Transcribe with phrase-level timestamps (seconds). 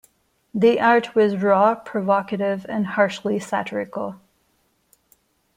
[0.51, 4.15] The art was raw, provocative, and harshly satirical.